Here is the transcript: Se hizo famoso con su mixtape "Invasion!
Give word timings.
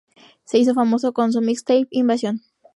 Se 0.45 0.57
hizo 0.57 0.73
famoso 0.73 1.13
con 1.13 1.31
su 1.31 1.41
mixtape 1.41 1.85
"Invasion! 1.91 2.41